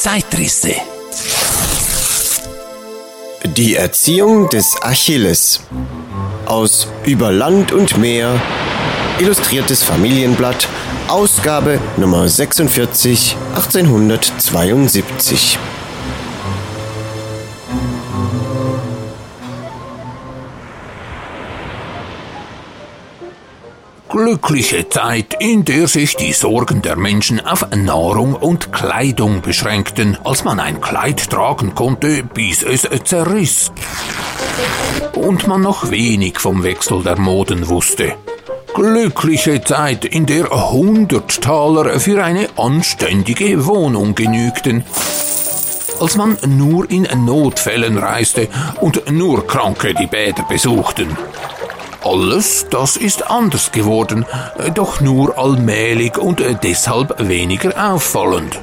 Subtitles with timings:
[0.00, 0.72] Zeitrisse.
[3.44, 5.60] Die Erziehung des Achilles.
[6.46, 8.40] Aus Über Land und Meer.
[9.18, 10.66] Illustriertes Familienblatt.
[11.08, 15.58] Ausgabe Nummer 46 1872.
[24.10, 30.18] Glückliche Zeit, in der sich die Sorgen der Menschen auf Nahrung und Kleidung beschränkten.
[30.24, 33.70] Als man ein Kleid tragen konnte, bis es zerriss.
[35.14, 38.14] Und man noch wenig vom Wechsel der Moden wusste.
[38.74, 44.84] Glückliche Zeit, in der 100 Taler für eine anständige Wohnung genügten
[46.00, 48.48] als man nur in Notfällen reiste
[48.80, 51.14] und nur Kranke die Bäder besuchten.
[52.02, 54.24] Alles das ist anders geworden,
[54.74, 58.58] doch nur allmählich und deshalb weniger auffallend.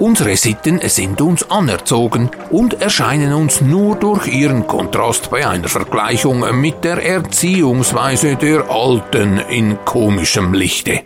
[0.00, 6.60] Unsere Sitten sind uns anerzogen und erscheinen uns nur durch ihren Kontrast bei einer Vergleichung
[6.60, 11.02] mit der Erziehungsweise der Alten in komischem Lichte.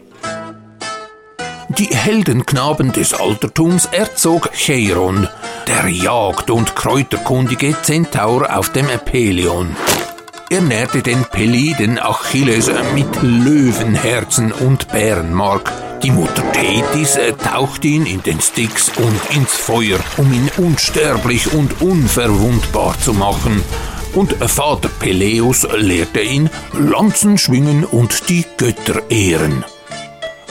[1.69, 5.29] Die Heldenknaben des Altertums erzog Cheiron,
[5.67, 9.77] der Jagd- und Kräuterkundige Zentaur auf dem Pelion.
[10.51, 15.71] Er nährte den Peliden Achilles mit Löwenherzen und Bärenmark.
[16.03, 21.83] Die Mutter Thetis tauchte ihn in den Styx und ins Feuer, um ihn unsterblich und
[21.83, 23.63] unverwundbar zu machen.
[24.15, 29.67] Und Vater Peleus lehrte ihn Lanzen schwingen und die Götter ehren.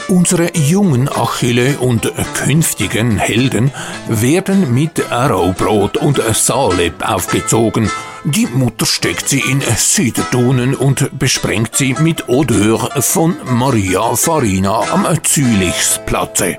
[0.06, 3.72] Unsere jungen Achille und künftigen Helden
[4.06, 7.90] werden mit Arrowbrot und Saleb aufgezogen
[8.24, 15.06] die Mutter steckt sie in Siederdunen und besprengt sie mit Odeur von Maria Farina am
[15.22, 16.58] Zülichsplatze.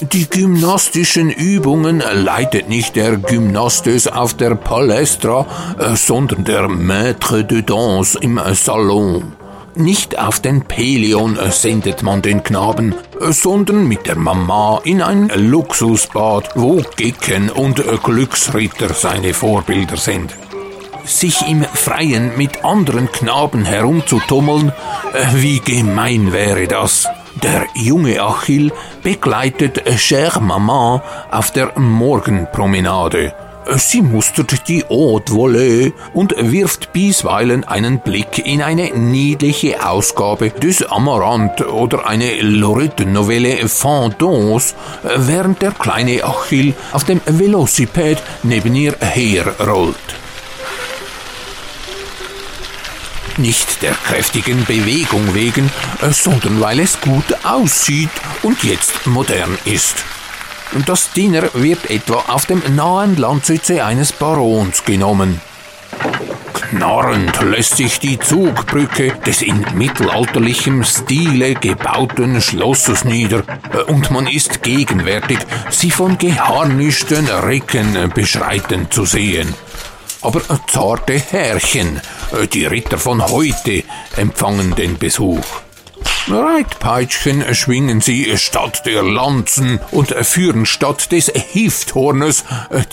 [0.00, 5.46] Die gymnastischen Übungen leitet nicht der Gymnastes auf der Palestra,
[5.94, 9.39] sondern der Maître de Danse im Salon.
[9.74, 16.50] Nicht auf den Pelion sendet man den Knaben, sondern mit der Mama in ein Luxusbad,
[16.56, 20.34] wo Gecken und Glücksritter seine Vorbilder sind.
[21.04, 24.72] Sich im Freien mit anderen Knaben herumzutummeln,
[25.34, 27.08] wie gemein wäre das.
[27.42, 28.72] Der junge Achill
[29.02, 33.32] begleitet Cher Mama auf der Morgenpromenade.
[33.76, 40.82] Sie mustert die Haute Volée und wirft bisweilen einen Blick in eine niedliche Ausgabe des
[40.82, 44.74] Amaranth oder eine Lorette-Novelle Fantômes,
[45.16, 49.96] während der kleine Achill auf dem Velociped neben ihr herrollt.
[53.36, 55.70] Nicht der kräftigen Bewegung wegen,
[56.10, 58.10] sondern weil es gut aussieht
[58.42, 60.04] und jetzt modern ist.
[60.86, 65.40] Das Dinner wird etwa auf dem nahen Landsitze eines Barons genommen.
[66.70, 73.42] Knarrend lässt sich die Zugbrücke des in mittelalterlichem Stile gebauten Schlosses nieder
[73.88, 75.38] und man ist gegenwärtig,
[75.70, 79.52] sie von geharnischten Recken beschreiten zu sehen.
[80.22, 82.00] Aber zarte Herrchen,
[82.52, 83.82] die Ritter von heute,
[84.16, 85.44] empfangen den Besuch.
[86.30, 92.44] Reitpeitschen schwingen sie statt der Lanzen und führen statt des Hifthornes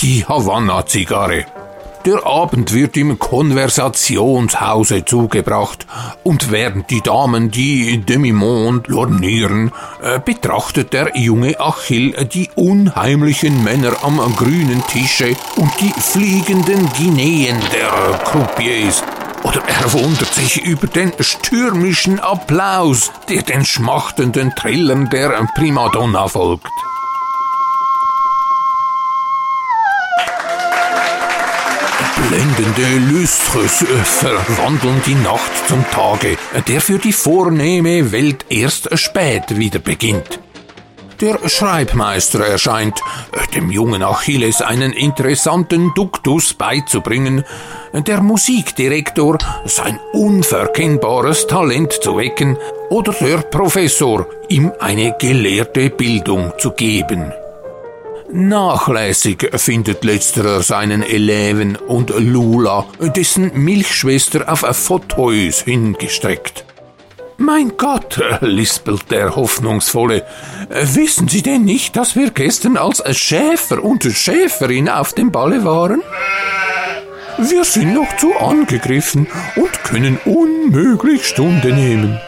[0.01, 1.45] die Havanna-Zigarre.
[2.05, 5.85] Der Abend wird im Konversationshause zugebracht
[6.23, 9.71] und während die Damen die Demimonde lornieren,
[10.25, 18.17] betrachtet der junge Achill die unheimlichen Männer am grünen Tische und die fliegenden Guineen der
[18.23, 19.03] Croupiers
[19.47, 26.68] oder er wundert sich über den stürmischen Applaus, der den schmachtenden Trillern der Primadonna folgt.
[32.30, 36.38] Blendende Lustres verwandeln die Nacht zum Tage,
[36.68, 40.40] der für die vornehme Welt erst spät wieder beginnt.
[41.19, 43.02] Der Schreibmeister erscheint,
[43.55, 47.43] dem jungen Achilles einen interessanten Duktus beizubringen,
[47.91, 52.55] der Musikdirektor sein unverkennbares Talent zu wecken
[52.91, 57.34] oder der Professor ihm eine gelehrte Bildung zu geben.
[58.31, 66.66] Nachlässig findet letzterer seinen Eleven und Lula, dessen Milchschwester auf Fauteuils hingestreckt.
[67.39, 70.25] Mein Gott, lispelt der Hoffnungsvolle,
[70.69, 76.01] wissen Sie denn nicht, dass wir gestern als Schäfer und Schäferin auf dem Balle waren?
[77.37, 82.19] Wir sind noch zu angegriffen und können unmöglich Stunde nehmen.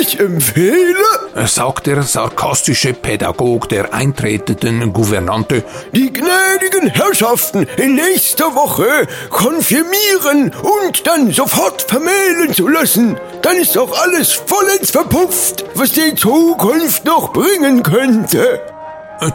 [0.00, 1.04] Ich empfehle,
[1.46, 11.06] sagt der sarkastische Pädagog der eintretenden Gouvernante, die gnädigen Herrschaften in nächster Woche konfirmieren und
[11.06, 13.16] dann sofort vermählen zu lassen.
[13.42, 18.60] Dann ist doch alles vollends verpufft, was die Zukunft noch bringen könnte.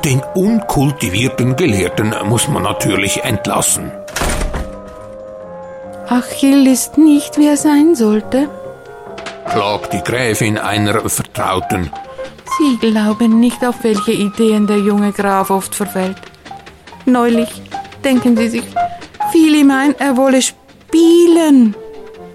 [0.06, 3.92] Den unkultivierten Gelehrten muss man natürlich entlassen.
[6.08, 8.50] Achill ist nicht, wie er sein sollte,
[9.52, 11.92] klagt die Gräfin einer Vertrauten.
[12.58, 16.18] Sie glauben nicht, auf welche Ideen der junge Graf oft verfällt.
[17.06, 17.50] Neulich,
[18.04, 18.64] denken Sie sich,
[19.32, 21.76] fiel ihm ein, er wolle spielen.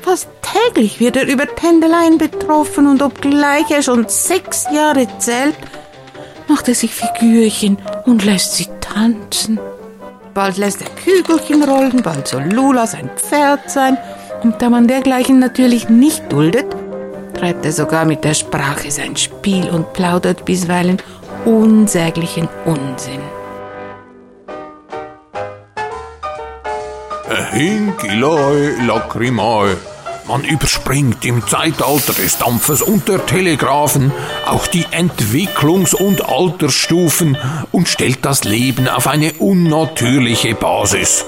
[0.00, 5.56] Fast täglich wird er über Tändeleien betroffen und obgleich er schon sechs Jahre zählt,
[6.48, 9.58] macht er sich Figürchen und lässt sie tanzen.
[10.34, 13.96] Bald lässt er Kügelchen rollen, bald soll Lula sein Pferd sein.
[14.42, 16.66] Und da man dergleichen natürlich nicht duldet,
[17.36, 20.98] treibt er sogar mit der Sprache sein Spiel und plaudert bisweilen
[21.44, 23.20] unsäglichen Unsinn.
[27.52, 29.76] Hinkilae lacrimae.
[30.28, 34.12] Man überspringt im Zeitalter des Dampfes und der Telegraphen
[34.46, 37.38] auch die Entwicklungs- und Altersstufen
[37.70, 41.24] und stellt das Leben auf eine unnatürliche Basis.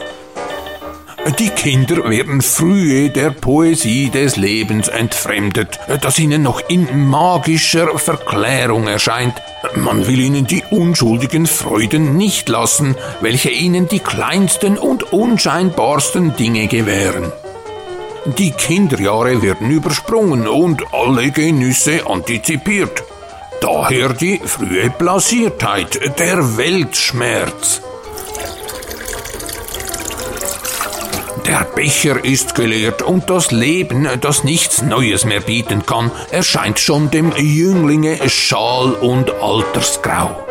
[1.36, 8.86] Die Kinder werden frühe der Poesie des Lebens entfremdet, das ihnen noch in magischer Verklärung
[8.86, 9.34] erscheint.
[9.74, 16.66] Man will ihnen die unschuldigen Freuden nicht lassen, welche ihnen die kleinsten und unscheinbarsten Dinge
[16.66, 17.30] gewähren.
[18.38, 23.04] Die Kinderjahre werden übersprungen und alle Genüsse antizipiert.
[23.60, 27.82] Daher die frühe Blasiertheit, der Weltschmerz.
[31.48, 37.10] Der Becher ist geleert und das Leben, das nichts Neues mehr bieten kann, erscheint schon
[37.10, 40.46] dem Jünglinge schal und altersgrau.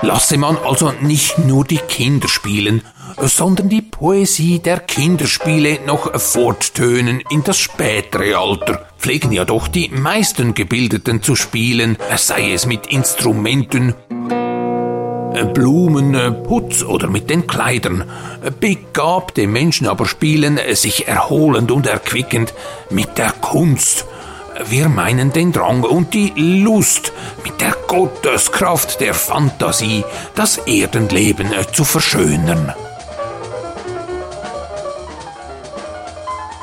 [0.00, 2.80] Lasse man also nicht nur die Kinder spielen,
[3.20, 9.90] sondern die Poesie der Kinderspiele noch forttönen in das spätere Alter, pflegen ja doch die
[9.90, 13.94] meisten Gebildeten zu spielen, sei es mit Instrumenten,
[15.44, 18.04] Blumen, äh, Putz oder mit den Kleidern.
[18.60, 22.54] Begabte Menschen aber spielen sich erholend und erquickend
[22.90, 24.06] mit der Kunst.
[24.66, 27.12] Wir meinen den Drang und die Lust,
[27.44, 30.04] mit der Gotteskraft der Fantasie
[30.34, 32.72] das Erdenleben äh, zu verschönern.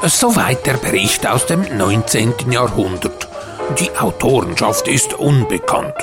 [0.04, 2.52] Soweit der Bericht aus dem 19.
[2.52, 3.28] Jahrhundert.
[3.80, 5.96] Die Autorenschaft ist unbekannt.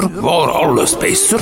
[0.00, 1.38] Früher war alles besser.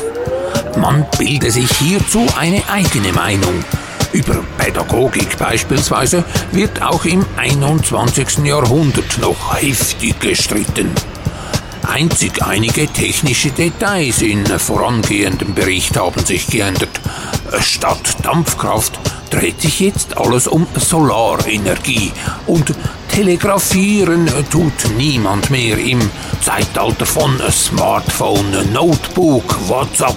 [0.78, 3.64] Man bilde sich hierzu eine eigene Meinung.
[4.12, 8.38] Über Pädagogik beispielsweise wird auch im 21.
[8.44, 10.90] Jahrhundert noch heftig gestritten.
[11.86, 17.00] Einzig einige technische Details in vorangehendem Bericht haben sich geändert.
[17.60, 18.98] Statt Dampfkraft
[19.30, 22.10] dreht sich jetzt alles um Solarenergie
[22.46, 22.74] und
[23.18, 25.98] telegrafieren tut niemand mehr im
[26.40, 30.16] Zeitalter von Smartphone, Notebook, WhatsApp,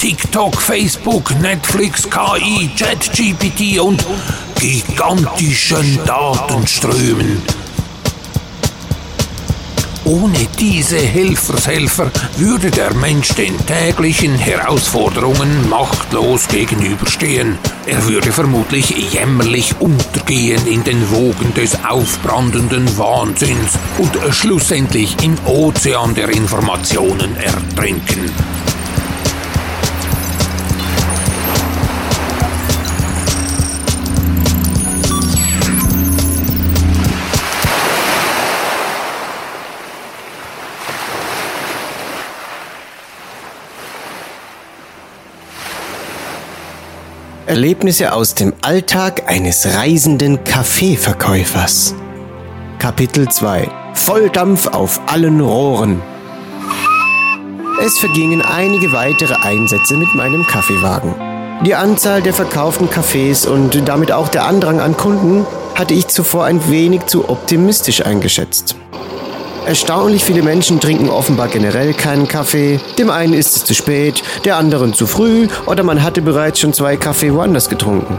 [0.00, 4.02] TikTok, Facebook, Netflix, KI, ChatGPT und
[4.58, 7.57] gigantischen Datenströmen.
[10.08, 17.58] Ohne diese Helfershelfer würde der Mensch den täglichen Herausforderungen machtlos gegenüberstehen.
[17.84, 26.14] Er würde vermutlich jämmerlich untergehen in den Wogen des aufbrandenden Wahnsinns und schlussendlich im Ozean
[26.14, 28.32] der Informationen ertrinken.
[47.48, 51.94] Erlebnisse aus dem Alltag eines reisenden Kaffeeverkäufers.
[52.78, 56.02] Kapitel 2 Volldampf auf allen Rohren.
[57.82, 61.14] Es vergingen einige weitere Einsätze mit meinem Kaffeewagen.
[61.64, 66.44] Die Anzahl der verkauften Kaffees und damit auch der Andrang an Kunden hatte ich zuvor
[66.44, 68.76] ein wenig zu optimistisch eingeschätzt.
[69.68, 72.80] Erstaunlich viele Menschen trinken offenbar generell keinen Kaffee.
[72.98, 76.72] Dem einen ist es zu spät, der anderen zu früh oder man hatte bereits schon
[76.72, 78.18] zwei Kaffee woanders getrunken.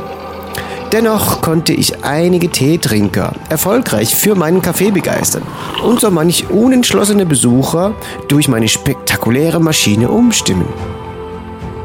[0.91, 5.41] Dennoch konnte ich einige Teetrinker erfolgreich für meinen Kaffee begeistern
[5.83, 7.95] und so manch unentschlossene Besucher
[8.27, 10.67] durch meine spektakuläre Maschine umstimmen.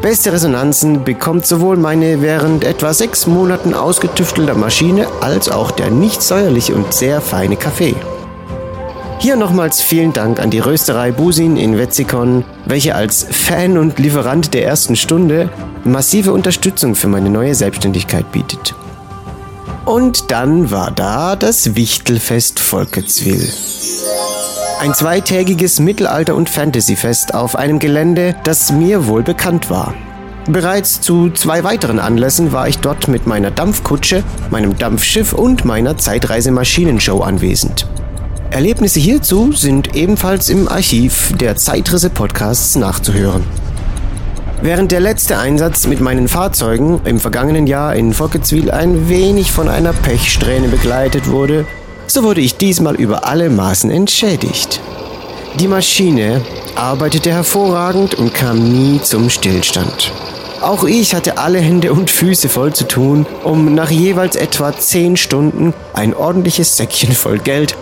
[0.02, 6.20] Beste Resonanzen bekommt sowohl meine während etwa sechs Monaten ausgetüftelte Maschine als auch der nicht
[6.20, 7.96] säuerliche und sehr feine Kaffee.
[9.18, 14.52] Hier nochmals vielen Dank an die Rösterei Busin in Wetzikon, welche als Fan und Lieferant
[14.52, 15.48] der ersten Stunde
[15.84, 18.74] massive Unterstützung für meine neue Selbstständigkeit bietet.
[19.86, 23.50] Und dann war da das Wichtelfest Volketswil.
[24.80, 29.94] Ein zweitägiges Mittelalter- und Fantasyfest auf einem Gelände, das mir wohl bekannt war.
[30.46, 35.96] Bereits zu zwei weiteren Anlässen war ich dort mit meiner Dampfkutsche, meinem Dampfschiff und meiner
[35.96, 37.86] Zeitreisemaschinenshow anwesend.
[38.50, 43.44] Erlebnisse hierzu sind ebenfalls im Archiv der Zeitrisse Podcasts nachzuhören.
[44.62, 49.68] Während der letzte Einsatz mit meinen Fahrzeugen im vergangenen Jahr in Focketswil ein wenig von
[49.68, 51.66] einer Pechsträhne begleitet wurde,
[52.06, 54.80] so wurde ich diesmal über alle Maßen entschädigt.
[55.58, 56.40] Die Maschine
[56.76, 60.12] arbeitete hervorragend und kam nie zum Stillstand.
[60.60, 65.16] Auch ich hatte alle Hände und Füße voll zu tun, um nach jeweils etwa 10
[65.16, 67.76] Stunden ein ordentliches Säckchen voll Geld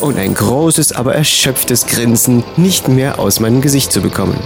[0.00, 4.38] und ein großes, aber erschöpftes Grinsen nicht mehr aus meinem Gesicht zu bekommen.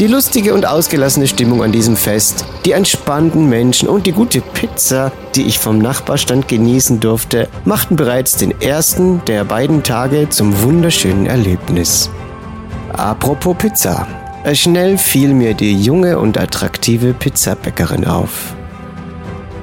[0.00, 5.12] Die lustige und ausgelassene Stimmung an diesem Fest, die entspannten Menschen und die gute Pizza,
[5.34, 11.26] die ich vom Nachbarstand genießen durfte, machten bereits den ersten der beiden Tage zum wunderschönen
[11.26, 12.10] Erlebnis.
[12.92, 14.06] Apropos Pizza.
[14.54, 18.56] Schnell fiel mir die junge und attraktive Pizzabäckerin auf.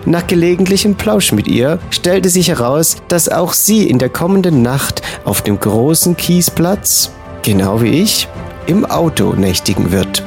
[0.06, 5.02] Nach gelegentlichem Plausch mit ihr stellte sich heraus, dass auch sie in der kommenden Nacht
[5.26, 8.28] auf dem großen Kiesplatz, genau wie ich,
[8.66, 10.24] im Auto nächtigen wird.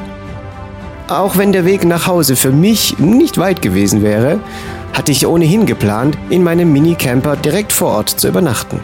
[1.08, 4.40] Auch wenn der Weg nach Hause für mich nicht weit gewesen wäre,
[4.92, 8.80] hatte ich ohnehin geplant, in meinem Minicamper direkt vor Ort zu übernachten.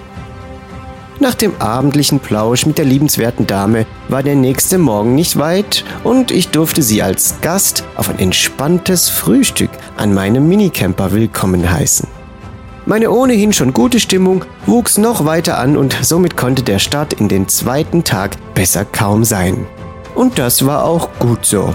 [1.21, 6.31] Nach dem abendlichen Plausch mit der liebenswerten Dame war der nächste Morgen nicht weit und
[6.31, 12.07] ich durfte sie als Gast auf ein entspanntes Frühstück an meinem Minicamper willkommen heißen.
[12.87, 17.29] Meine ohnehin schon gute Stimmung wuchs noch weiter an und somit konnte der Start in
[17.29, 19.67] den zweiten Tag besser kaum sein.
[20.15, 21.75] Und das war auch gut so.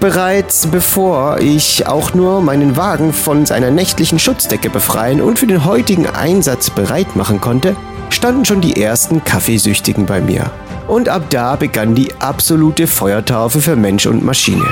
[0.00, 5.64] Bereits bevor ich auch nur meinen Wagen von seiner nächtlichen Schutzdecke befreien und für den
[5.64, 7.74] heutigen Einsatz bereit machen konnte,
[8.14, 10.50] standen schon die ersten Kaffeesüchtigen bei mir.
[10.88, 14.64] Und ab da begann die absolute Feuertaufe für Mensch und Maschine.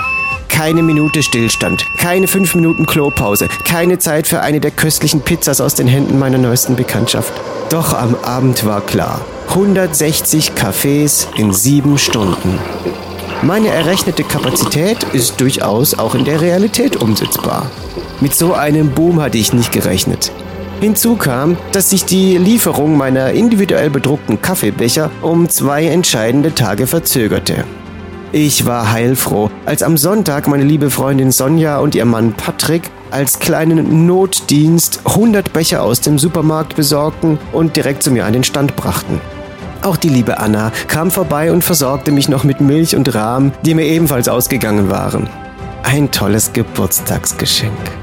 [0.49, 5.75] Keine Minute Stillstand, keine fünf Minuten Klopause, keine Zeit für eine der köstlichen Pizzas aus
[5.75, 7.33] den Händen meiner neuesten Bekanntschaft.
[7.71, 9.23] Doch am Abend war klar.
[9.49, 12.59] 160 Kaffees in sieben Stunden.
[13.43, 17.71] Meine errechnete Kapazität ist durchaus auch in der Realität umsetzbar.
[18.21, 20.31] Mit so einem Boom hatte ich nicht gerechnet.
[20.83, 27.63] Hinzu kam, dass sich die Lieferung meiner individuell bedruckten Kaffeebecher um zwei entscheidende Tage verzögerte.
[28.33, 33.39] Ich war heilfroh, als am Sonntag meine liebe Freundin Sonja und ihr Mann Patrick als
[33.39, 38.75] kleinen Notdienst 100 Becher aus dem Supermarkt besorgten und direkt zu mir an den Stand
[38.75, 39.21] brachten.
[39.83, 43.75] Auch die liebe Anna kam vorbei und versorgte mich noch mit Milch und Rahm, die
[43.75, 45.31] mir ebenfalls ausgegangen waren.
[45.85, 48.02] Ein tolles Geburtstagsgeschenk.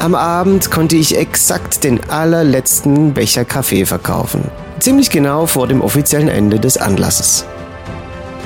[0.00, 4.44] Am Abend konnte ich exakt den allerletzten Becher Kaffee verkaufen.
[4.78, 7.44] Ziemlich genau vor dem offiziellen Ende des Anlasses.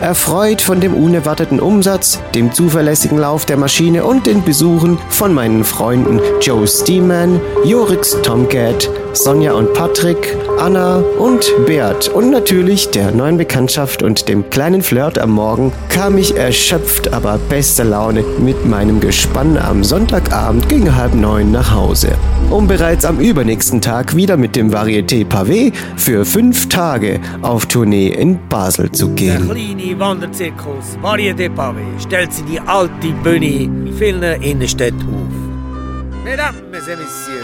[0.03, 5.63] Erfreut von dem unerwarteten Umsatz, dem zuverlässigen Lauf der Maschine und den Besuchen von meinen
[5.63, 12.09] Freunden Joe Steeman, Jorix Tomcat, Sonja und Patrick, Anna und Beat.
[12.09, 17.39] Und natürlich der neuen Bekanntschaft und dem kleinen Flirt am Morgen kam ich erschöpft, aber
[17.49, 22.17] bester Laune mit meinem Gespann am Sonntagabend gegen halb neun nach Hause,
[22.51, 28.09] um bereits am übernächsten Tag wieder mit dem Varieté Pavé für fünf Tage auf Tournee
[28.09, 29.49] in Basel zu gehen.
[29.49, 36.25] Der kleine Wanderzirkus Varieté Pavé stellt sie die alte Bühne in vielen Innenstädten auf.
[36.25, 37.43] Mesdames et Messieurs,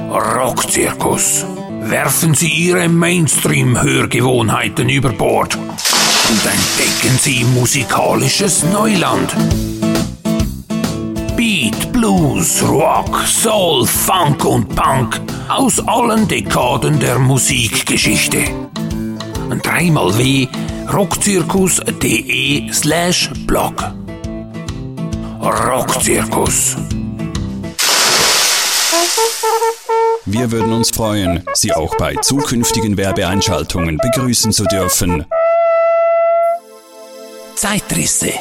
[0.09, 1.45] Rockzirkus.
[1.81, 9.35] Werfen Sie Ihre Mainstream-Hörgewohnheiten über Bord und entdecken Sie musikalisches Neuland.
[11.35, 18.39] Beat, Blues, Rock, Soul, Funk und Punk aus allen Dekaden der Musikgeschichte.
[19.63, 20.47] Dreimal W
[20.87, 23.73] rockzirkus.de slash blog.
[25.41, 26.75] Rockzirkus.
[30.25, 35.25] Wir würden uns freuen, Sie auch bei zukünftigen Werbeeinschaltungen begrüßen zu dürfen.
[37.55, 38.33] Zeitrisse.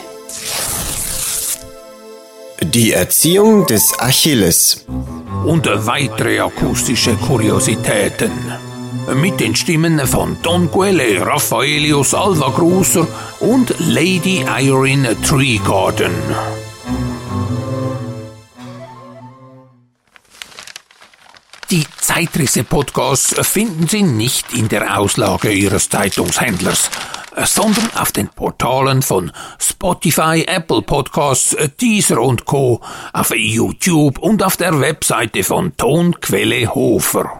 [2.63, 4.85] Die Erziehung des Achilles.
[5.45, 8.31] Und weitere akustische Kuriositäten.
[9.15, 13.07] Mit den Stimmen von Don Quelle, Raffaelius Alva Gruser
[13.41, 16.13] und Lady Irene Treegarden.
[21.71, 26.91] Die Zeitrisse-Podcasts finden Sie nicht in der Auslage Ihres Zeitungshändlers,
[27.45, 32.81] sondern auf den Portalen von Spotify, Apple Podcasts, Deezer und Co.,
[33.13, 37.40] auf YouTube und auf der Webseite von Tonquelle Hofer.